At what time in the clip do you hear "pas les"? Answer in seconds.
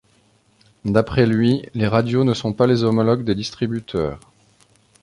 2.53-2.83